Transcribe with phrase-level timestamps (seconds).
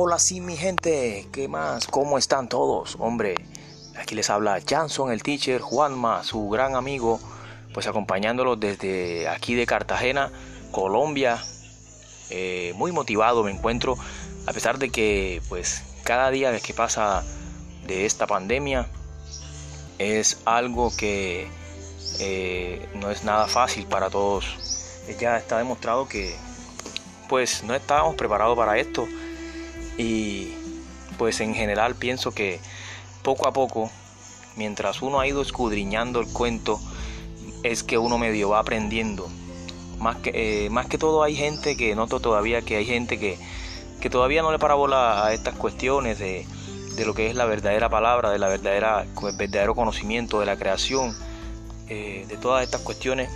[0.00, 1.88] Hola sí mi gente, ¿qué más?
[1.88, 2.94] ¿Cómo están todos?
[3.00, 3.34] Hombre,
[3.98, 7.18] aquí les habla Janson, el teacher, Juanma, su gran amigo,
[7.74, 10.30] pues acompañándolos desde aquí de Cartagena,
[10.70, 11.42] Colombia.
[12.30, 13.96] Eh, muy motivado me encuentro,
[14.46, 17.24] a pesar de que pues cada día que pasa
[17.84, 18.86] de esta pandemia
[19.98, 21.48] es algo que
[22.20, 24.46] eh, no es nada fácil para todos.
[25.18, 26.36] Ya está demostrado que
[27.28, 29.08] pues no estábamos preparados para esto
[29.98, 30.52] y
[31.18, 32.60] pues en general pienso que
[33.22, 33.90] poco a poco,
[34.56, 36.80] mientras uno ha ido escudriñando el cuento,
[37.64, 39.28] es que uno medio va aprendiendo.
[39.98, 43.36] Más que, eh, más que todo hay gente que noto todavía que hay gente que,
[44.00, 46.46] que todavía no le parabola a estas cuestiones de,
[46.94, 50.56] de, lo que es la verdadera palabra, de la verdadera, el verdadero conocimiento de la
[50.56, 51.16] creación,
[51.88, 53.28] eh, de todas estas cuestiones.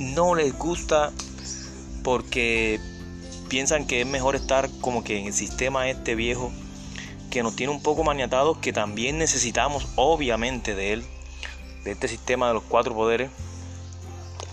[0.00, 1.12] No les gusta
[2.02, 2.80] porque
[3.50, 6.50] piensan que es mejor estar como que en el sistema este viejo
[7.30, 11.04] que nos tiene un poco maniatados, que también necesitamos obviamente de él,
[11.84, 13.30] de este sistema de los cuatro poderes,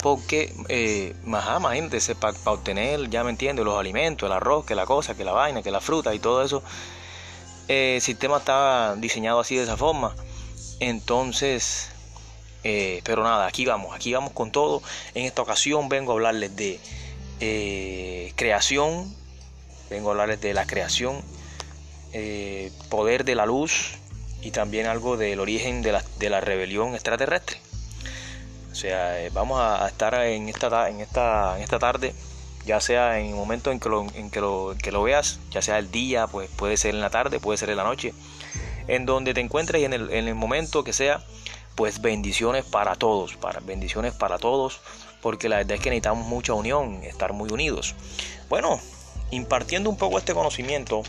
[0.01, 4.85] porque eh, más, imagínense, para, obtener, ya me entiende, los alimentos, el arroz, que la
[4.85, 6.61] cosa, que la vaina, que la fruta y todo eso,
[7.67, 10.15] eh, el sistema está diseñado así de esa forma.
[10.79, 11.89] Entonces,
[12.63, 14.81] eh, pero nada, aquí vamos, aquí vamos con todo.
[15.13, 16.79] En esta ocasión vengo a hablarles de
[17.39, 19.13] eh, creación,
[19.89, 21.21] vengo a hablarles de la creación,
[22.13, 23.95] eh, poder de la luz
[24.41, 27.57] y también algo del origen de la, de la rebelión extraterrestre.
[28.71, 32.13] O sea, eh, vamos a, estar en esta, en, esta, en esta tarde,
[32.65, 35.61] ya sea en el momento en que, lo, en que lo, que lo veas, ya
[35.61, 38.13] sea el día, pues puede ser en la tarde, puede ser en la noche,
[38.87, 41.23] en donde te encuentres y en el, en el momento que sea,
[41.75, 44.81] pues bendiciones para todos, para bendiciones para todos
[45.21, 47.95] porque la verdad es que necesitamos mucha unión, estar muy unidos.
[48.49, 48.79] Bueno,
[49.31, 51.03] impartiendo un poco este conocimiento,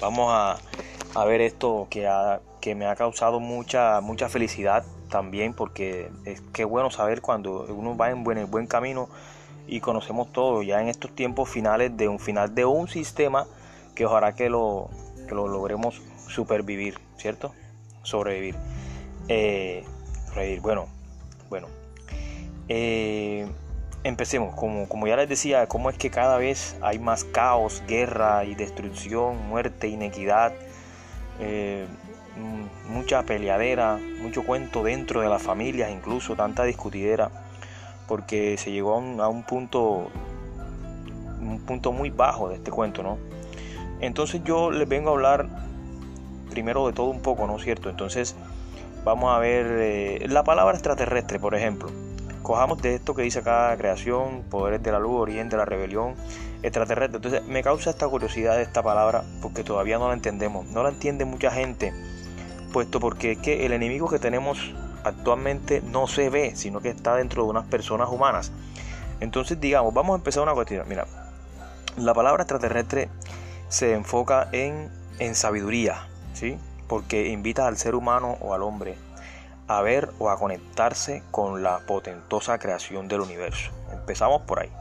[0.00, 2.10] vamos a, ver esto que,
[2.60, 7.96] que me ha causado mucha, mucha felicidad también, porque es que bueno saber cuando uno
[7.96, 9.08] va en buen, buen camino
[9.66, 13.46] y conocemos todo, ya en estos tiempos finales de un final de un sistema
[13.94, 14.90] que ojalá que lo,
[15.28, 17.54] que lo logremos supervivir, ¿cierto?
[18.02, 18.56] Sobrevivir.
[19.28, 19.84] Eh,
[20.60, 20.88] bueno,
[21.48, 21.68] bueno,
[22.68, 23.46] eh,
[24.04, 28.44] empecemos, como, como ya les decía, cómo es que cada vez hay más caos, guerra
[28.44, 30.52] y destrucción, muerte, inequidad,
[31.40, 31.86] eh,
[32.88, 37.30] mucha peleadera, mucho cuento dentro de las familias, incluso tanta discutidera,
[38.08, 40.10] porque se llegó a un, a un punto
[41.40, 43.18] un punto muy bajo de este cuento, ¿no?
[44.00, 45.48] Entonces yo les vengo a hablar
[46.50, 47.90] primero de todo un poco, ¿no es cierto?
[47.90, 48.34] Entonces
[49.04, 51.90] vamos a ver eh, la palabra extraterrestre, por ejemplo.
[52.44, 56.14] Cojamos de esto que dice acá, creación, poderes de la luz, origen de la rebelión,
[56.62, 57.16] extraterrestre.
[57.16, 60.66] Entonces me causa esta curiosidad de esta palabra porque todavía no la entendemos.
[60.66, 61.94] No la entiende mucha gente,
[62.70, 67.16] puesto porque es que el enemigo que tenemos actualmente no se ve, sino que está
[67.16, 68.52] dentro de unas personas humanas.
[69.20, 70.86] Entonces digamos, vamos a empezar una cuestión.
[70.86, 71.06] Mira,
[71.96, 73.08] la palabra extraterrestre
[73.70, 76.58] se enfoca en, en sabiduría, ¿sí?
[76.88, 78.98] Porque invita al ser humano o al hombre
[79.68, 83.70] a ver o a conectarse con la potentosa creación del universo.
[83.92, 84.72] Empezamos por ahí.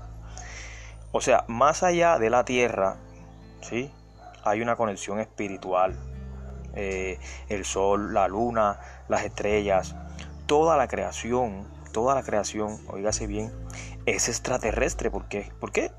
[1.12, 2.98] O sea, más allá de la Tierra,
[3.62, 3.92] ¿sí?
[4.44, 5.96] hay una conexión espiritual.
[6.76, 9.96] Eh, el sol, la luna, las estrellas,
[10.48, 13.54] toda la creación, toda la creación, oígase bien,
[14.06, 15.12] es extraterrestre.
[15.12, 15.52] ¿Por qué?
[15.60, 15.92] ¿Por qué?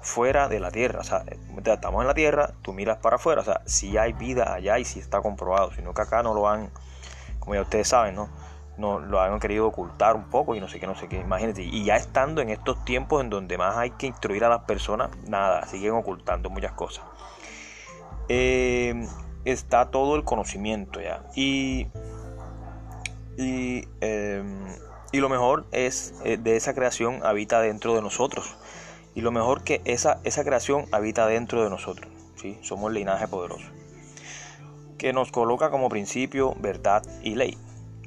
[0.00, 1.00] Fuera de la Tierra.
[1.00, 1.24] O sea,
[1.64, 3.42] estamos en la Tierra, tú miras para afuera.
[3.42, 6.48] O sea, si hay vida allá y si está comprobado, sino que acá no lo
[6.48, 6.70] han
[7.42, 8.28] como ya ustedes saben, ¿no?
[8.78, 11.62] No, lo han querido ocultar un poco y no sé qué, no sé qué, imagínense.
[11.62, 15.10] Y ya estando en estos tiempos en donde más hay que instruir a las personas,
[15.26, 17.04] nada, siguen ocultando muchas cosas.
[18.28, 19.08] Eh,
[19.44, 21.24] está todo el conocimiento ya.
[21.34, 21.88] Y,
[23.36, 24.64] y, em,
[25.12, 28.56] lo mejor es, eh, de esa creación habita dentro de nosotros.
[29.16, 32.08] Y lo mejor que esa, esa creación habita dentro de nosotros.
[32.36, 32.56] ¿sí?
[32.62, 33.71] Somos linaje poderoso
[35.02, 37.58] que nos coloca como principio, verdad y ley,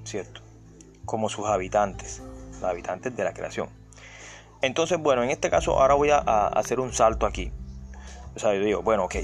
[0.05, 0.39] ¿cierto?
[1.03, 3.67] Como sus habitantes, los habitantes de la creación.
[4.61, 7.51] Entonces, bueno, en este caso ahora voy a, hacer un salto aquí.
[8.33, 9.15] O sea, yo digo, bueno, ok,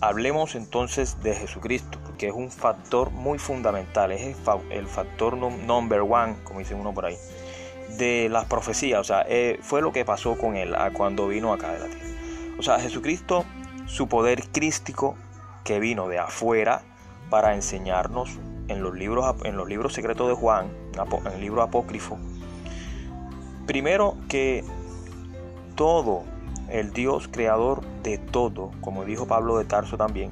[0.00, 4.36] hablemos entonces de Jesucristo, que es un factor muy fundamental, es
[4.70, 7.16] el, factor number one, como dice uno por ahí,
[7.98, 11.70] de las profecías, o sea, eh, fue lo que pasó con él cuando vino acá
[11.70, 12.08] de la tierra.
[12.58, 13.44] O sea, Jesucristo,
[13.86, 15.14] su poder crístico
[15.62, 16.82] que vino de afuera,
[17.32, 18.38] para enseñarnos
[18.68, 20.66] en los libros, en los libros secretos de Juan,
[21.24, 22.18] en el libro apócrifo,
[23.66, 24.62] primero que
[25.74, 26.24] todo,
[26.68, 30.30] el Dios creador de todo, como dijo Pablo de Tarso también,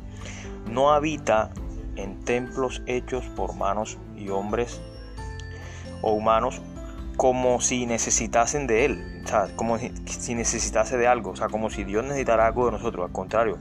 [0.70, 1.52] no habita
[1.96, 4.82] en templos hechos por manos y hombres
[6.02, 6.60] o humanos
[7.16, 11.70] como si necesitasen de Él, o sea, como si necesitase de algo, o sea, como
[11.70, 13.56] si Dios necesitara algo de nosotros, al contrario,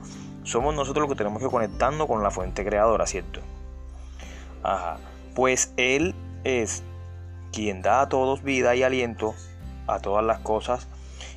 [0.50, 3.40] somos nosotros los que tenemos que conectarnos con la fuente creadora, ¿cierto?
[4.62, 4.98] Ajá,
[5.34, 6.14] pues Él
[6.44, 6.82] es
[7.52, 9.34] quien da a todos vida y aliento
[9.86, 10.88] a todas las cosas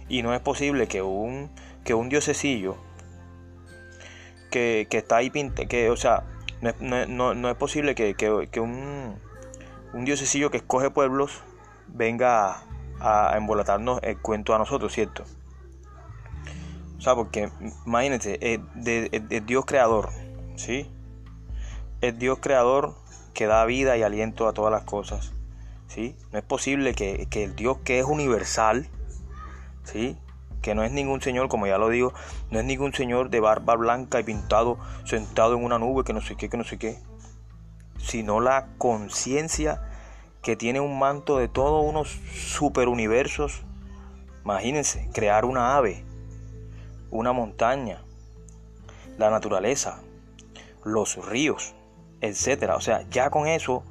[0.09, 1.51] y no es posible que un,
[1.83, 2.75] que un diosecillo
[4.51, 6.23] que, está ahí pinte, que, o sea,
[6.79, 9.15] no, es posible que, un,
[9.93, 11.41] un diosecillo que escoge pueblos
[11.87, 12.63] venga
[12.99, 15.23] a, embolatarnos el cuento a nosotros, ¿cierto?
[17.03, 17.49] Sea, porque
[17.85, 20.09] imagínense, es, Dios creador,
[20.55, 20.89] ¿sí?
[21.99, 22.95] Es Dios creador
[23.33, 25.33] que da vida y aliento a todas las cosas,
[25.87, 26.15] ¿sí?
[26.31, 28.87] No es posible que, que el Dios que es universal,
[29.83, 30.17] ¿sí?
[30.61, 32.13] que no es ningún señor, como ya lo digo,
[32.49, 36.21] no es ningún señor de barba blanca y pintado, sentado en una nube, que no
[36.21, 36.99] sé qué, que no sé qué,
[37.97, 39.81] sino la conciencia
[40.41, 43.65] que tiene un manto de todos unos superuniversos.
[44.45, 46.05] Imagínense, crear una ave,
[47.13, 48.01] una montaña,
[49.17, 49.99] la naturaleza,
[50.83, 51.75] los ríos,
[52.21, 52.75] etcétera.
[52.75, 53.83] O sea, ya con eso,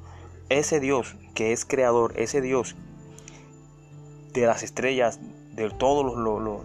[0.49, 2.75] ese Dios que es creador, ese Dios
[4.33, 5.19] de las estrellas,
[5.53, 6.61] de todos los,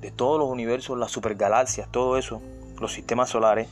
[0.00, 2.42] de todos los universos, las supergalaxias, todo eso,
[2.80, 3.68] los sistemas solares,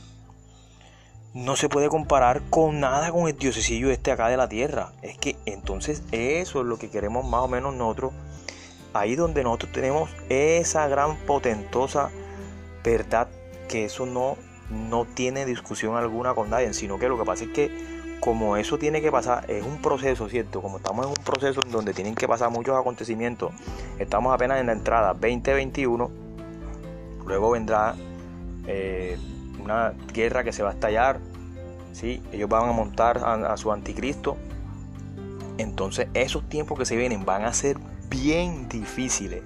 [1.33, 4.93] no se puede comparar con nada con el diosecillo este acá de la Tierra.
[5.01, 8.13] Es que entonces eso es lo que queremos más o menos nosotros.
[8.93, 12.11] Ahí donde nosotros tenemos esa gran potentosa
[12.83, 13.27] verdad
[13.67, 14.37] que eso no,
[14.69, 18.77] no tiene discusión alguna con nadie, sino que lo que pasa es que como eso
[18.77, 20.61] tiene que pasar, es un proceso, ¿cierto?
[20.61, 23.51] Como estamos en un proceso en donde tienen que pasar muchos acontecimientos,
[23.99, 26.09] estamos apenas en la entrada 2021,
[27.25, 27.95] luego vendrá
[28.65, 29.17] eh,
[29.61, 31.19] una guerra que se va a estallar,
[31.91, 32.21] ¿sí?
[32.31, 34.37] Ellos van a montar a, su anticristo,
[35.57, 37.77] entonces esos tiempos que se vienen van a ser
[38.09, 39.41] bien difíciles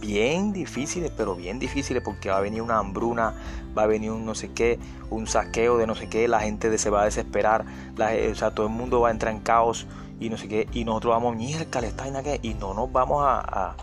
[0.00, 3.34] bien difíciles, pero bien difíciles porque va a venir una hambruna,
[3.76, 4.78] va a venir un no sé qué,
[5.10, 7.64] un saqueo de no sé qué, la gente se va a desesperar,
[7.96, 9.86] la, o sea, todo el mundo va a entrar en caos
[10.20, 13.22] y no sé qué, y nosotros vamos, mierda, está en qué, y no nos vamos
[13.24, 13.76] a,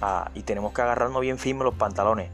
[0.00, 2.30] a, y tenemos que agarrarnos bien firme los pantalones.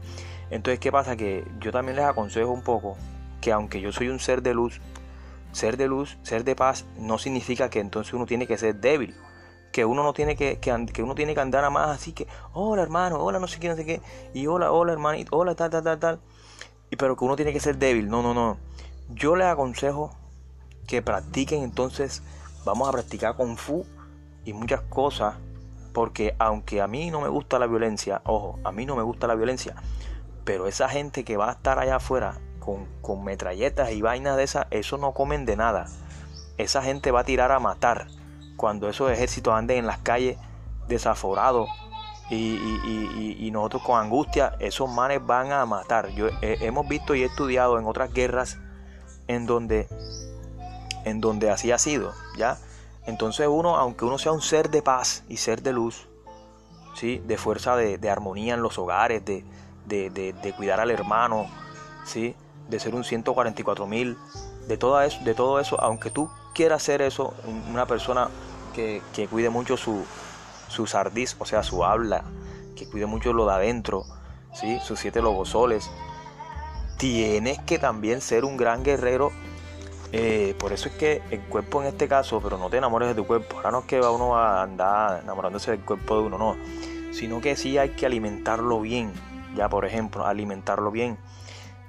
[0.49, 1.15] Entonces, ¿qué pasa?
[1.15, 2.95] Que yo también les aconsejo un poco
[3.41, 4.79] que aunque yo soy un ser de luz,
[5.51, 9.15] ser de luz, ser de paz, no significa que entonces uno tiene que ser débil
[9.75, 12.81] que uno no tiene que, que, uno tiene que andar a más así que, hola
[12.81, 14.01] hermano, hola no sé qué, no sé qué,
[14.33, 16.19] y hola, hola hermanito, hola tal, tal, tal, tal,
[16.89, 18.57] y pero que uno tiene que ser débil, no, no, no.
[19.09, 20.11] Yo les aconsejo
[20.87, 22.23] que practiquen entonces,
[22.63, 23.85] vamos a practicar Kung Fu
[24.45, 25.35] y muchas cosas,
[25.91, 29.27] porque aunque a mí no me gusta la violencia, ojo, a mí no me gusta
[29.27, 29.75] la violencia,
[30.45, 34.43] pero esa gente que va a estar allá afuera con, con metralletas y vainas de
[34.43, 35.87] esas, eso no comen de nada.
[36.57, 38.07] Esa gente va a tirar a matar
[38.57, 40.37] cuando esos ejércitos anden en las calles
[40.87, 41.69] desaforados
[42.29, 46.09] y, nosotros con angustia, esos manes van a matar.
[46.09, 48.57] Yo, hemos visto y he estudiado en otras guerras
[49.27, 49.87] en donde,
[51.05, 52.57] en donde así ha sido, ¿ya?
[53.05, 56.07] Entonces uno, aunque uno sea un ser de paz y ser de luz,
[56.95, 57.21] ¿sí?
[57.25, 59.45] de fuerza de, armonía en los hogares, de,
[59.85, 61.47] de, cuidar al hermano,
[62.05, 62.35] ¿sí?
[62.67, 64.17] de ser un 144 mil,
[64.67, 67.35] de, todo eso, de todo eso, aunque tú quieras ser eso,
[67.69, 68.29] una persona
[68.73, 70.03] que, cuide mucho su,
[70.69, 72.23] su sardiz, o sea, su habla,
[72.75, 74.05] que cuide mucho lo de adentro,
[74.53, 74.79] ¿sí?
[74.83, 75.91] sus siete lobosoles.
[76.97, 79.31] Tienes que también ser un gran guerrero.
[80.11, 83.15] Eh, por eso es que el cuerpo en este caso, pero no te enamores de
[83.15, 83.57] tu cuerpo.
[83.57, 86.55] Ahora no es que va uno a andar enamorándose del cuerpo de uno, no.
[87.11, 89.11] Sino que sí hay que alimentarlo bien.
[89.55, 91.17] Ya, por ejemplo, alimentarlo bien.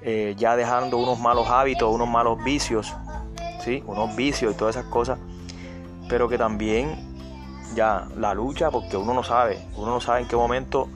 [0.01, 2.93] Eh, ya dejando unos malos hábitos, unos malos vicios,
[3.85, 5.19] unos vicios y todas esas cosas
[6.07, 6.95] pero que también
[7.75, 10.87] ya la lucha, porque uno no sabe, uno no sabe en qué momento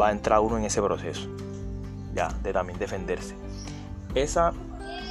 [0.00, 1.28] va a entrar uno en ese proceso,
[2.14, 3.34] ya, de también defenderse.
[4.14, 4.52] Esa,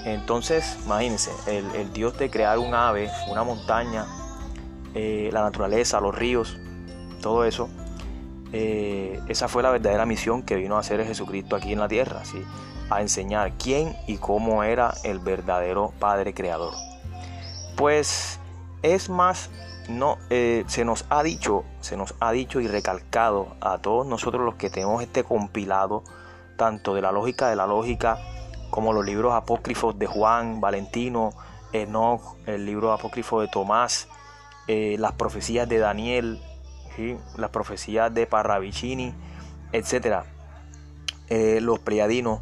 [0.06, 4.06] entonces, imagínense, el, Dios de crear un ave, una montaña,
[4.96, 6.58] eh, la naturaleza, los ríos,
[7.22, 7.70] todo eso,
[8.52, 12.26] eh, esa fue la verdadera misión que vino a hacer Jesucristo aquí en la tierra,
[12.26, 12.44] ¿sí?
[12.90, 16.74] A enseñar quién y cómo era el verdadero Padre Creador.
[17.76, 18.40] Pues
[18.82, 19.50] es más,
[19.88, 24.44] no, eh, se nos ha dicho, se nos ha dicho y recalcado a todos nosotros
[24.44, 26.04] los que tenemos este compilado,
[26.58, 28.18] tanto de la lógica de la lógica,
[28.70, 31.32] como los libros apócrifos de Juan, Valentino,
[31.74, 34.08] Enoch, el libro apócrifo de Tomás,
[34.68, 36.40] eh, las profecías de Daniel,
[37.38, 39.14] las profecías de Parravicini,
[39.72, 40.24] etc.
[41.30, 42.42] eh, los pleiadinos,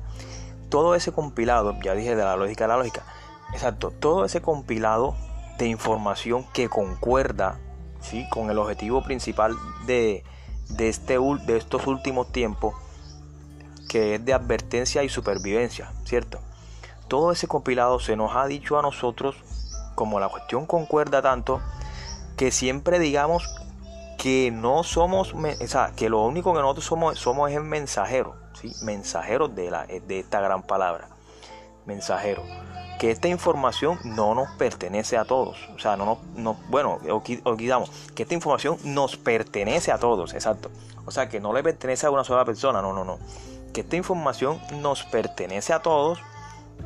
[0.70, 3.04] todo ese compilado, ya dije de la lógica de la lógica,
[3.54, 5.16] exacto, todo ese compilado
[5.58, 7.60] de información que concuerda
[8.02, 8.28] ¿sí?
[8.30, 9.56] con el objetivo principal
[9.86, 10.24] de,
[10.70, 12.76] de, este, de estos últimos tiempos,
[13.90, 16.40] que es de advertencia y supervivencia, ¿cierto?
[17.08, 19.36] Todo ese compilado se nos ha dicho a nosotros,
[19.96, 21.62] como la cuestión concuerda tanto,
[22.36, 23.50] que siempre digamos
[24.18, 28.36] que no somos, o sea, que lo único que nosotros somos, somos es mensajeros,
[28.82, 31.10] mensajeros de, la, de esta gran palabra,
[31.86, 32.44] mensajero.
[33.00, 37.00] Que esta información no nos pertenece a todos, o sea, no nos, bueno,
[37.44, 40.72] olvidamos, que esta información nos pertenece a todos, exacto.
[41.06, 43.20] O sea, que no le pertenece a una sola persona, no, no, no.
[43.72, 46.20] Que esta información nos pertenece a todos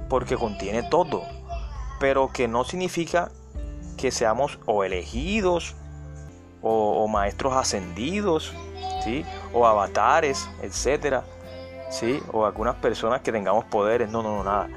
[0.09, 1.23] porque contiene todo,
[1.99, 3.31] pero que no significa
[3.97, 5.75] que seamos o elegidos
[6.61, 8.53] o, maestros ascendidos,
[9.03, 9.25] ¿sí?
[9.53, 11.23] o avatares, etcétera,
[11.91, 12.19] ¿sí?
[12.31, 14.69] o algunas personas que tengamos poderes, no, no, no, nada,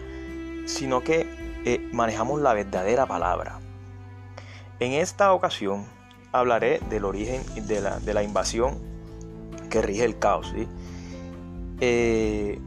[0.67, 1.27] sino que
[1.65, 3.59] eh, manejamos la verdadera palabra.
[4.81, 5.87] En esta ocasión
[6.33, 8.79] hablaré del origen de la, de la invasión
[9.71, 10.69] que rige el caos, ¿sí?
[11.81, 12.61] Eh,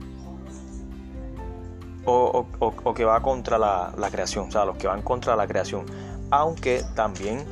[2.05, 5.45] o, o, que va contra la, la, creación, o sea, los que van contra la
[5.45, 5.85] creación.
[6.31, 7.45] Aunque también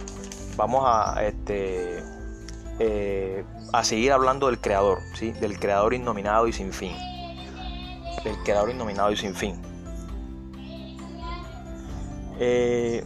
[0.56, 2.02] vamos a, este,
[2.80, 5.32] eh, a seguir hablando del creador, ¿sí?
[5.32, 6.96] del creador innominado y sin fin.
[8.24, 9.62] Del creador innominado y sin fin.
[12.40, 13.06] Eh,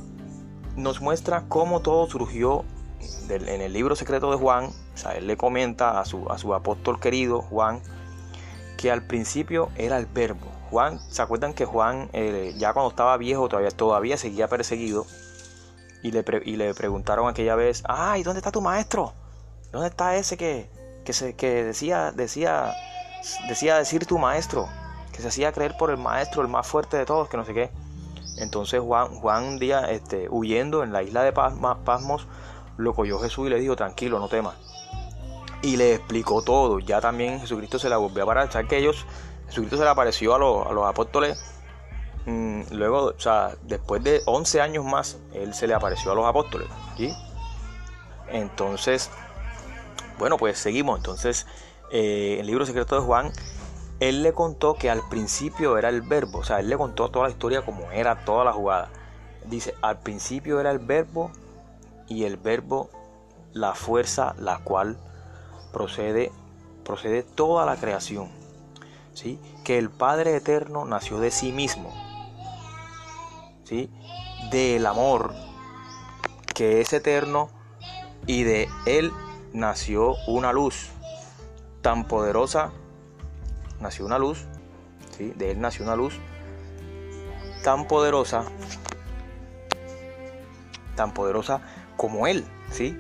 [0.76, 2.66] nos muestra cómo todo surgió
[3.30, 4.66] en el libro secreto de Juan.
[4.66, 7.82] O sea, él le comenta a su, a su apóstol querido Juan
[8.78, 10.48] que al principio era el verbo.
[10.70, 15.06] Juan, ¿se acuerdan que Juan eh, ya cuando estaba viejo todavía, todavía seguía perseguido?
[16.02, 19.14] y le, y le preguntaron aquella vez, ay, ¿dónde está tu maestro?
[19.72, 20.70] ¿Dónde está ese que,
[21.06, 22.74] que, se, que decía, decía,
[23.48, 24.68] decía decir tu maestro?
[25.12, 27.54] Que se hacía creer por el maestro, el más fuerte de todos, que no sé
[27.54, 27.70] qué.
[28.38, 32.28] Entonces Juan, Juan un día, este, huyendo en la isla de Pasmos,
[32.78, 34.56] lo cogió Jesús y le dijo, tranquilo, no temas.
[35.62, 36.80] Y le explicó todo.
[36.80, 38.50] Ya también Jesucristo se la volvió a parar.
[38.50, 39.06] O que ellos,
[39.48, 41.38] Jesucristo se le apareció a los, a los apóstoles
[42.26, 46.26] Mm, luego, o sea, después de 11 años más, él se le apareció a los
[46.26, 46.68] apóstoles.
[46.98, 47.12] ¿sí?
[48.28, 49.10] Entonces,
[50.20, 51.00] bueno, pues seguimos.
[51.00, 51.48] Entonces,
[51.92, 53.32] eh, el libro secreto de Juan,
[54.00, 57.26] él le contó que al principio era el verbo, o sea, él le contó toda
[57.26, 58.90] la historia como era toda la jugada.
[59.46, 61.32] Dice, al principio era el verbo
[62.08, 62.92] y el verbo
[63.52, 64.98] la fuerza la cual
[65.74, 66.32] procede
[66.84, 68.30] procede toda la creación.
[69.14, 69.40] ¿sí?
[69.64, 71.92] Que el Padre Eterno nació de sí mismo
[74.52, 75.34] del amor
[76.56, 77.50] que es eterno
[78.26, 79.12] y de él
[79.54, 80.90] nació una luz
[81.82, 82.72] tan poderosa,
[83.80, 84.46] nació una luz,
[85.18, 85.34] ¿sí?
[85.36, 86.14] de él nació una luz
[87.64, 88.44] tan poderosa,
[90.96, 91.62] tan poderosa
[91.98, 92.98] como él, ¿sí?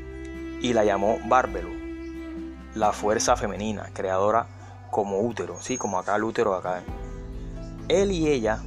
[0.61, 1.69] y la llamó Bárbelo,
[2.75, 4.47] la fuerza femenina, creadora
[4.91, 5.77] como útero, ¿sí?
[5.77, 6.81] como acá el útero acá.
[7.87, 8.59] Él y ella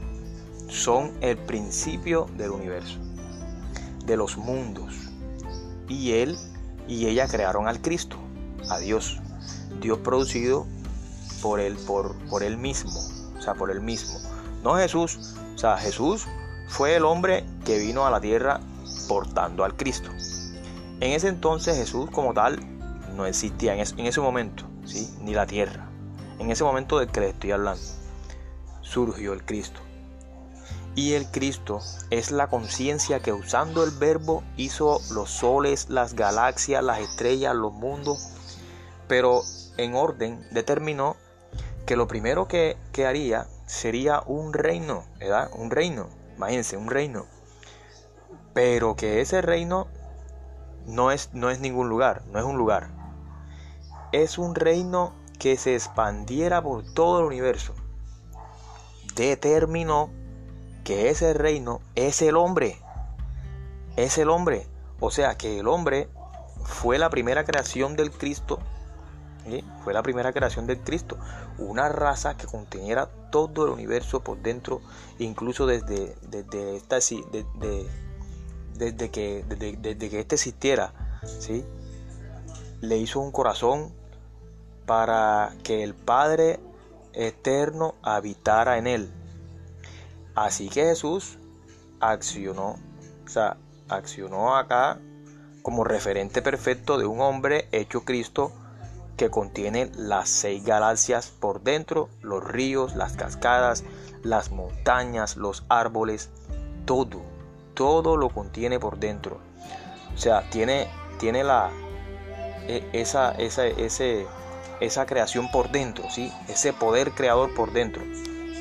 [0.68, 2.98] son el principio del universo,
[4.04, 4.94] de los mundos.
[5.88, 6.38] Y él
[6.88, 8.16] y ella crearon al Cristo,
[8.70, 9.20] a Dios.
[9.80, 10.66] Dios producido
[11.40, 12.92] por él, por, por él mismo,
[13.36, 14.18] o sea, por él mismo.
[14.62, 16.26] No Jesús, o sea, Jesús
[16.68, 18.60] fue el hombre que vino a la tierra
[19.08, 20.10] portando al Cristo.
[21.00, 22.60] En ese entonces Jesús como tal
[23.16, 25.12] no existía, en ese, en ese momento, ¿sí?
[25.20, 25.88] ni la tierra.
[26.38, 27.82] En ese momento del que le estoy hablando,
[28.80, 29.80] surgió el Cristo.
[30.94, 31.80] Y el Cristo
[32.11, 37.72] es la conciencia que usando el verbo hizo los soles, las galaxias, las estrellas, los
[37.72, 38.28] mundos,
[39.08, 39.42] pero
[39.78, 41.16] en orden determinó
[41.87, 45.50] que lo primero que, haría sería un reino, ¿verdad?
[45.54, 47.26] Un reino, imagínense, un reino.
[48.52, 49.88] Pero que ese reino
[50.87, 52.90] no es, no es ningún lugar, no es un lugar.
[54.12, 57.75] Es un reino que se expandiera por todo el universo.
[59.16, 60.11] Determinó
[60.84, 62.78] que ese reino es el hombre.
[63.96, 64.66] Es el hombre.
[65.00, 66.08] O sea que el hombre
[66.64, 68.58] fue la primera creación del Cristo.
[69.82, 71.18] Fue la primera creación del Cristo.
[71.58, 74.80] Una raza que conteniera todo el universo por dentro,
[75.18, 76.98] incluso desde, desde, esta,
[78.74, 80.92] desde, que, desde, que este existiera.
[81.24, 81.64] ¿sí?
[82.80, 83.92] Le hizo un corazón
[84.86, 86.60] para que el Padre
[87.12, 89.12] eterno habitara en él.
[90.34, 91.38] Así que Jesús
[92.00, 92.78] accionó,
[93.24, 93.56] o sea,
[93.88, 94.98] accionó acá
[95.62, 98.52] como referente perfecto de un hombre hecho Cristo
[99.16, 103.84] que contiene las seis galaxias por dentro, los ríos, las cascadas,
[104.22, 106.30] las montañas, los árboles,
[106.86, 107.22] todo,
[107.74, 109.38] todo lo contiene por dentro.
[110.14, 111.70] O sea, tiene, tiene la,
[112.66, 114.26] e, esa, esa, ese,
[114.80, 116.32] esa creación por dentro, ¿sí?
[116.48, 118.02] ese poder creador por dentro.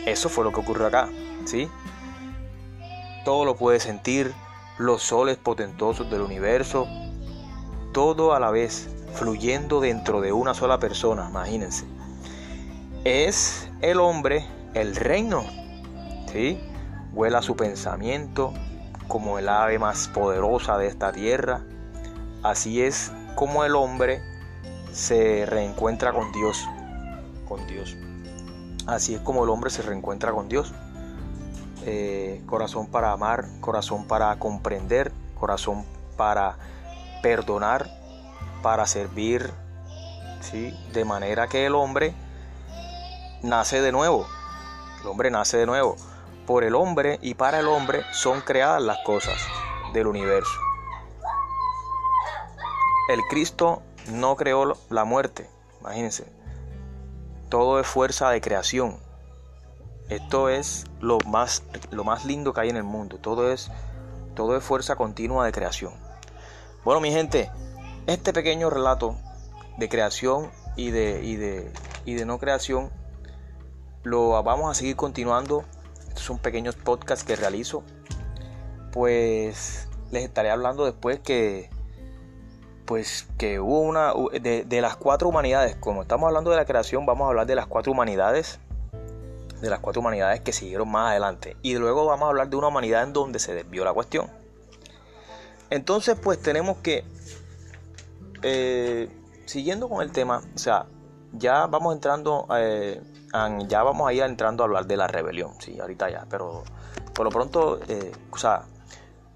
[0.06, 1.10] Eso fue lo que ocurrió acá.
[1.46, 1.70] ¿Sí?
[3.26, 4.34] Todo lo puede sentir,
[4.78, 6.88] los soles potentosos del universo,
[7.94, 11.86] todo a la vez, fluyendo dentro de una sola persona, imagínense.
[13.04, 15.44] Es el hombre el reino,
[16.32, 16.60] ¿sí?
[17.12, 18.54] Vuela su pensamiento
[19.08, 21.62] como el ave más poderosa de esta tierra.
[22.44, 24.22] Así es como el hombre
[24.94, 26.66] se reencuentra con Dios,
[27.48, 27.98] con Dios.
[28.88, 30.74] Así es como el hombre se reencuentra con Dios.
[31.84, 35.84] Eh, corazón para amar, corazón para comprender, corazón
[36.16, 36.58] para
[37.24, 37.90] perdonar,
[38.62, 39.52] para servir,
[40.42, 40.74] ¿sí?
[40.94, 42.14] de manera que el hombre
[43.42, 44.28] nace de nuevo.
[45.02, 45.96] El hombre nace de nuevo.
[46.46, 49.38] Por el hombre y para el hombre son creadas las cosas
[49.94, 50.60] del universo.
[53.10, 55.50] El Cristo no creó la muerte,
[55.82, 56.26] imagínense.
[57.50, 58.98] Todo es fuerza de creación.
[60.12, 63.18] Esto es lo más, lo más lindo que hay en el mundo.
[63.18, 63.72] Todo es,
[64.36, 65.94] todo es fuerza continua de creación.
[66.84, 67.50] Bueno, mi gente,
[68.08, 69.16] este pequeño relato
[69.78, 71.72] de creación y de, y de,
[72.04, 72.92] y de no creación
[74.04, 75.64] lo vamos a seguir continuando.
[76.10, 77.86] Estos son pequeños podcasts que realizo.
[78.92, 81.70] Pues les estaré hablando después que
[82.84, 87.06] pues que hubo una de, de, las cuatro humanidades como estamos hablando de la creación
[87.06, 88.60] vamos a hablar de las cuatro humanidades
[89.62, 91.56] de las cuatro humanidades que siguieron más adelante.
[91.62, 94.30] Y luego vamos a hablar de una humanidad en donde se desvió la cuestión.
[95.70, 97.06] Entonces, pues tenemos que,
[98.42, 99.10] eh,
[99.46, 100.86] siguiendo con el tema, o sea,
[101.32, 103.02] ya vamos entrando, eh,
[103.68, 106.64] ya vamos a ir entrando a hablar de la rebelión, sí, ahorita ya, pero
[107.14, 108.64] por lo pronto, eh, o sea,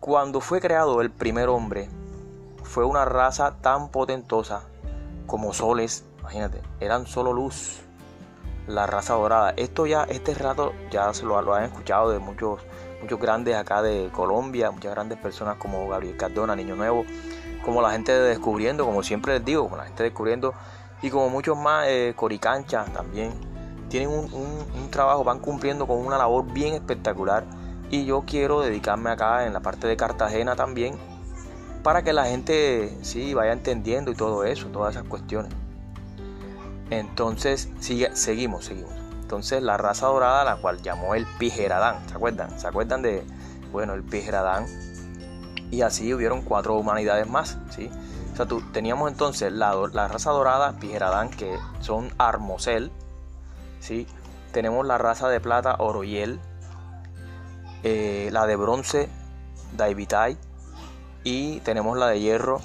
[0.02, 1.90] cuando fue creado el primer hombre,
[2.64, 4.64] fue una raza tan potentosa
[5.28, 7.85] como soles, imagínate, eran solo luz,
[8.67, 9.54] la raza dorada.
[9.58, 12.62] Esto ya, este rato ya se lo, han escuchado de muchos
[13.01, 17.06] muchos grandes acá de Colombia, muchas grandes personas como Gabriel Cardona, Niño Nuevo,
[17.63, 20.56] como la gente de Descubriendo, como siempre les digo, como la gente Descubriendo,
[21.04, 23.32] y como muchos más, eh, Coricancha también,
[23.89, 27.43] tienen un, trabajo, van cumpliendo con una labor bien espectacular.
[27.91, 30.95] Y yo quiero dedicarme acá en la parte de Cartagena también,
[31.84, 35.54] para que la gente sí vaya entendiendo y todo eso, todas esas cuestiones.
[36.89, 38.93] Entonces, sigue, seguimos, seguimos.
[39.21, 42.60] Entonces la raza dorada, la cual llamó el Pijeradán, ¿se acuerdan?
[42.60, 43.24] ¿Se acuerdan de,
[43.71, 44.67] bueno, el Pijeradán?
[45.71, 47.89] Y así hubieron cuatro humanidades más, ¿sí?
[48.34, 52.91] O sea, tú, teníamos entonces la, la raza dorada, Pijeradán, que son Armosel,
[53.80, 54.06] ¿sí?
[54.52, 56.39] Tenemos la raza de plata, Oroyel,
[57.82, 59.10] eh, la de bronce,
[59.76, 60.38] Daivitai,
[61.24, 62.62] y tenemos la de hierro,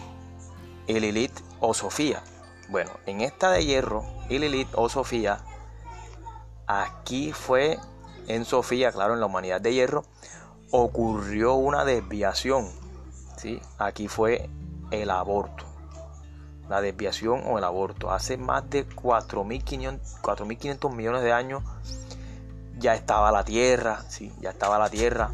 [0.86, 2.22] Ililit o Sofía.
[2.70, 5.42] Bueno, en esta de hierro, Ililit o Sofía,
[6.72, 7.80] Aquí fue
[8.28, 10.04] en Sofía, claro, en la humanidad de hierro,
[10.70, 12.70] ocurrió una desviación.
[13.36, 13.60] ¿sí?
[13.76, 14.48] Aquí fue
[14.92, 15.64] el aborto.
[16.68, 18.12] La desviación o el aborto.
[18.12, 21.64] Hace más de 4.500 millones de años
[22.78, 24.32] ya estaba la Tierra, ¿sí?
[24.40, 25.32] ya estaba la Tierra.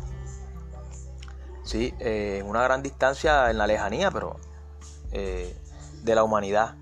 [1.64, 1.92] ¿sí?
[1.98, 4.36] Eh, en una gran distancia en la lejanía, pero
[5.12, 5.54] eh,
[6.02, 6.76] de la humanidad.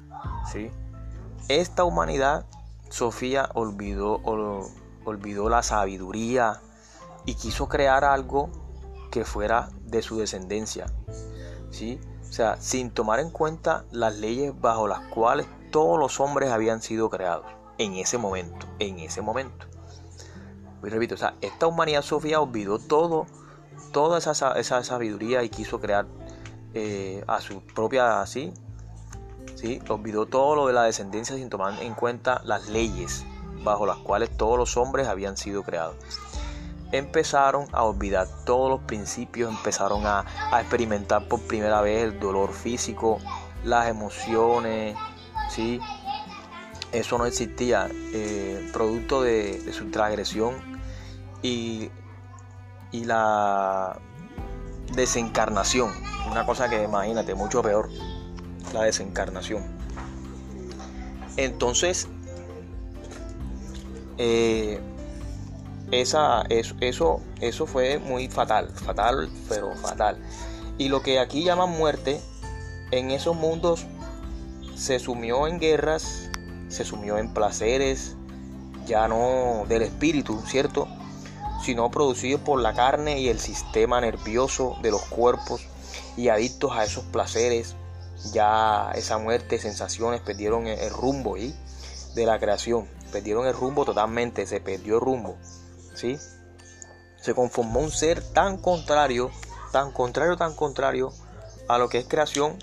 [1.49, 2.47] Esta humanidad
[2.89, 4.21] Sofía olvidó,
[5.05, 6.61] olvidó la sabiduría
[7.27, 8.51] y quiso crear algo
[9.11, 10.87] que fuera de su descendencia.
[11.71, 12.01] ¿sí?
[12.29, 16.83] O sea, sin tomar en cuenta las leyes bajo las cuales todos los hombres habían
[16.83, 17.47] sido creados
[17.79, 19.67] en ese momento, en ese momento.
[20.83, 23.27] Y repito, o sea, esta humanidad Sofía olvidó todo,
[23.93, 26.07] toda esa, esa sabiduría y quiso crear
[26.75, 28.53] eh, a su propia, así,
[29.55, 29.81] ¿sí?
[29.89, 33.25] olvidó todo lo de la descendencia sin tomar en cuenta las leyes
[33.65, 35.97] bajo las cuales todos los hombres habían sido creados.
[36.93, 40.25] Empezaron a olvidar todos los principios, empezaron a,
[40.61, 43.19] experimentar por primera vez el dolor físico,
[43.65, 44.97] las emociones,
[45.49, 45.81] ¿sí?
[46.93, 50.55] Eso no existía, eh, producto de, su transgresión
[51.43, 51.91] y,
[52.93, 53.99] y la
[54.95, 55.91] desencarnación,
[56.31, 57.89] una cosa que imagínate, mucho peor
[58.75, 59.63] la desencarnación.
[61.37, 62.09] Entonces,
[64.19, 64.81] eh,
[65.91, 70.19] esa, eso, eso, eso fue muy fatal, fatal, pero fatal.
[70.77, 72.21] Y lo que aquí llaman muerte,
[72.91, 73.87] en esos mundos
[74.77, 76.31] se sumió en guerras,
[76.69, 78.17] se sumió en placeres,
[78.87, 80.89] ya no del espíritu, ¿cierto?
[81.65, 85.67] Sino producidos por la carne y el sistema nervioso de los cuerpos
[86.17, 87.77] y adictos a esos placeres,
[88.33, 91.55] ya esa muerte, sensaciones, perdieron el rumbo ¿sí?
[92.15, 95.37] de la creación, perdieron el rumbo totalmente, se perdió el rumbo,
[95.95, 96.19] ¿sí?
[97.21, 99.31] Se conformó un ser tan contrario,
[99.73, 101.13] tan contrario, tan contrario
[101.69, 102.59] a lo que es creación,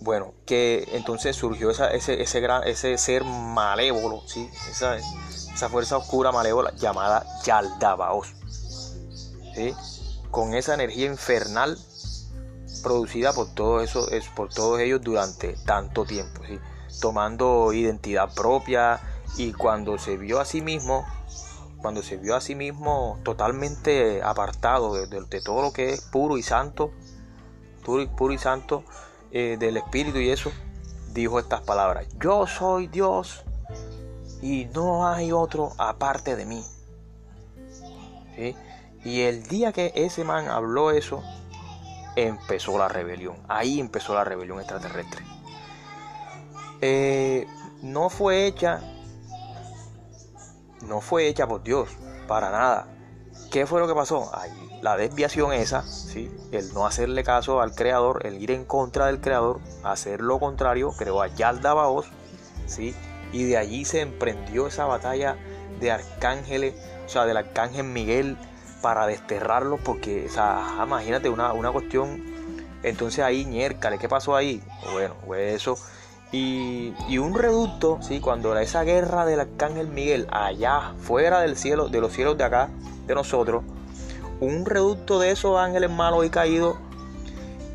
[0.00, 4.50] bueno, que entonces surgió ese, ese, gran, ese ser malévolo, ¿sí?
[4.70, 8.26] esa, esa fuerza oscura malévola llamada Yaldabaoth,
[9.54, 9.74] ¿sí?
[10.30, 11.78] con esa energía infernal
[12.84, 16.60] producida por, todo eso, por todos ellos durante tanto tiempo, ¿sí?
[17.00, 19.00] tomando identidad propia
[19.36, 21.04] y cuando se vio a sí mismo,
[21.78, 26.42] cuando se vio a sí mismo totalmente apartado de, todo lo que es puro y
[26.42, 26.92] santo,
[27.84, 28.84] puro, puro y santo
[29.32, 30.52] eh, del espíritu y eso,
[31.12, 33.42] dijo estas palabras, yo soy Dios
[34.40, 36.64] y no hay otro aparte de mí.
[39.04, 41.22] Y el día que ese man habló eso,
[42.16, 43.36] empezó la rebelión.
[43.48, 45.24] Ahí empezó la rebelión extraterrestre.
[46.80, 47.46] Eh,
[47.82, 48.80] no fue hecha,
[50.86, 51.88] no fue hecha por Dios,
[52.26, 52.88] para nada.
[53.50, 54.30] ¿Qué fue lo que pasó?
[54.36, 54.50] Ahí,
[54.82, 56.30] la desviación esa, ¿sí?
[56.52, 60.92] el no hacerle caso al creador, el ir en contra del creador, hacer lo contrario,
[60.98, 62.06] creó a Yaldabaoth,
[62.66, 62.94] ¿sí?
[63.32, 65.36] y de allí se emprendió esa batalla
[65.80, 66.74] de arcángeles,
[67.06, 68.36] o sea, del arcángel Miguel
[68.84, 72.22] para desterrarlo porque, o sea, imagínate una, una cuestión.
[72.82, 74.62] Entonces ahí, ñércale, ¿qué pasó ahí?
[74.92, 75.78] Bueno, fue eso.
[76.30, 78.20] Y, un reducto, ¿sí?
[78.20, 82.68] cuando esa guerra del arcángel Miguel, allá, fuera del cielo, de los cielos de acá,
[83.06, 83.64] de nosotros,
[84.40, 86.76] un reducto de esos ángeles malos y caídos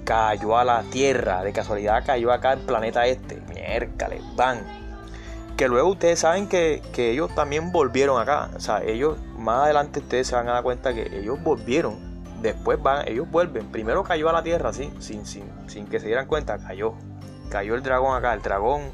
[0.04, 1.41] cayó a la tierra.
[1.43, 3.41] De casualidad cayó acá el planeta este.
[3.52, 4.80] Miércoles, van
[5.60, 8.50] que luego ustedes saben que, ellos también volvieron acá.
[8.56, 9.17] O sea, ellos
[9.50, 11.98] más adelante ustedes se van a dar cuenta que ellos volvieron.
[12.42, 13.72] Después van, ellos vuelven.
[13.72, 16.94] Primero cayó a la tierra, sí, sin, sin, sin que se dieran cuenta, cayó.
[17.50, 18.92] Cayó el dragón acá, el dragón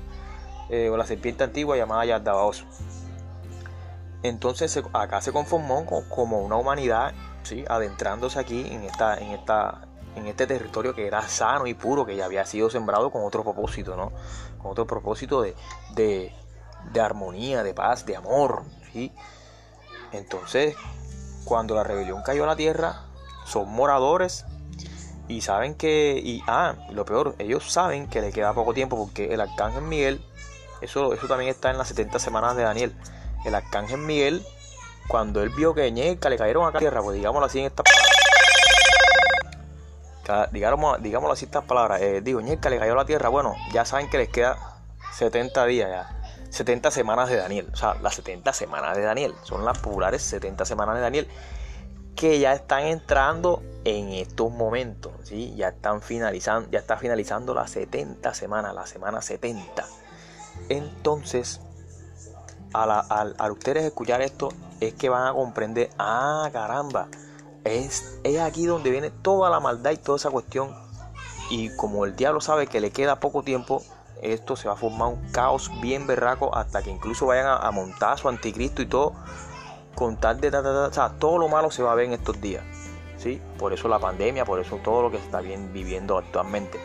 [0.70, 2.66] eh, o la serpiente antigua llamada Yardabaoso.
[4.24, 7.14] Entonces acá se conformó como una humanidad,
[7.44, 7.66] ¿sí?
[7.68, 12.16] adentrándose aquí en, esta, en, esta, en este territorio que era sano y puro, que
[12.16, 14.12] ya había sido sembrado con otro propósito, ¿no?
[14.58, 15.54] Con otro propósito de,
[15.94, 18.64] de armonía, de paz, de amor.
[18.92, 19.12] ¿sí?
[20.18, 20.76] Entonces,
[21.44, 23.04] cuando la rebelión cayó a la tierra,
[23.46, 24.46] son moradores
[25.28, 29.34] y saben que, y ah, lo peor, ellos saben que le queda poco tiempo porque
[29.34, 30.24] el arcángel Miguel,
[30.82, 32.96] eso, eso también está en las 70 semanas de Daniel.
[33.44, 34.46] El arcángel Miguel,
[35.08, 37.86] cuando él vio que Ñeca le cayeron a la tierra, pues digámoslo así en estas
[37.86, 38.12] palabras.
[40.52, 42.02] Digamos, digámoslo así estas palabras.
[42.02, 44.58] Eh, digo, Ñeca le cayó a la tierra, bueno, ya saben que les queda
[45.14, 46.15] 70 días ya.
[46.56, 47.68] 70 semanas de Daniel.
[47.74, 49.36] O sea, las 70 semanas de Daniel.
[49.44, 51.28] Son las populares 70 semanas de Daniel.
[52.16, 55.12] Que ya están entrando en estos momentos.
[55.24, 55.54] ¿sí?
[55.58, 56.70] Ya están finalizando.
[56.72, 58.74] Ya está finalizando las 70 semanas.
[58.74, 59.86] La semana 70.
[60.70, 61.60] Entonces,
[62.72, 62.90] al,
[63.38, 64.48] al, ustedes escuchar esto,
[64.80, 65.90] es que van a comprender.
[66.00, 67.10] Ah, caramba.
[67.66, 70.74] Es, es aquí donde viene toda la maldad y toda esa cuestión.
[71.50, 73.84] Y como el diablo sabe que le queda poco tiempo,
[74.22, 78.18] esto se va a formar un caos bien berraco hasta que incluso vayan a, montar
[78.18, 79.14] su anticristo y todo
[79.94, 82.64] con tal de o sea, todo lo malo se va a ver en estos días
[83.18, 83.42] ¿sí?
[83.58, 86.80] por eso la pandemia por eso todo lo que se está bien viviendo actualmente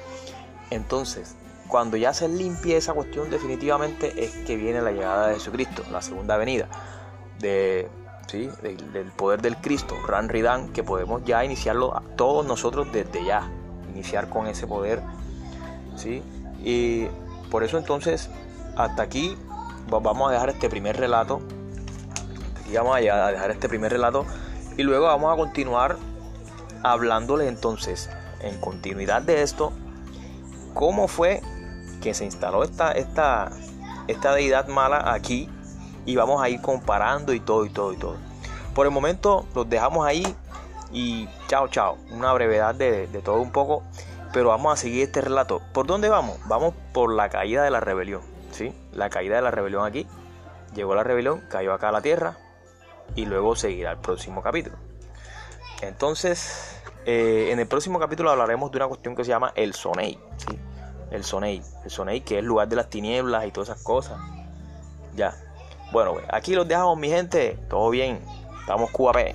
[0.70, 1.36] entonces
[1.68, 6.02] cuando ya se limpie esa cuestión definitivamente es que viene la llegada de Jesucristo la
[6.02, 6.68] segunda venida
[7.38, 7.88] de,
[8.26, 8.48] ¿sí?
[8.62, 13.50] del, poder del Cristo Ran Ridan que podemos ya iniciarlo todos nosotros desde ya
[13.92, 15.02] iniciar con ese poder
[15.96, 16.22] ¿sí?
[16.64, 17.06] Y
[17.50, 18.28] por eso entonces,
[18.76, 19.36] hasta aquí
[19.88, 21.40] vamos a dejar este primer relato.
[22.60, 24.24] Aquí vamos a dejar este primer relato.
[24.76, 25.96] Y luego vamos a continuar
[26.82, 28.08] hablándole entonces,
[28.40, 29.72] en continuidad de esto,
[30.72, 31.42] cómo fue
[32.00, 33.50] que se instaló esta, esta,
[34.06, 35.48] esta deidad mala aquí.
[36.06, 38.16] Y vamos a ir comparando y todo y todo y todo.
[38.74, 40.24] Por el momento los dejamos ahí
[40.92, 41.98] y chao chao.
[42.10, 43.82] Una brevedad de todo un poco.
[44.32, 45.60] Pero vamos a seguir este relato.
[45.72, 46.38] ¿Por dónde vamos?
[46.46, 48.22] Vamos por la caída de la rebelión.
[48.52, 48.72] ¿sí?
[48.92, 50.06] La caída de la rebelión aquí.
[50.74, 52.38] Llegó la rebelión, cayó acá a la tierra
[53.16, 54.76] y luego seguirá el próximo capítulo.
[55.82, 60.18] Entonces, eh, en el próximo capítulo hablaremos de una cuestión que se llama el Sonei.
[60.36, 60.58] ¿sí?
[61.10, 61.62] El Sonei.
[61.84, 64.18] El Sonei que es el lugar de las tinieblas y todas esas cosas.
[65.16, 65.34] Ya.
[65.92, 67.58] Bueno, aquí los dejamos mi gente.
[67.68, 68.20] Todo bien.
[68.60, 69.34] Estamos QAP.